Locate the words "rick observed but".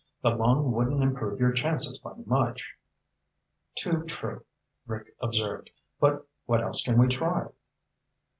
4.87-6.25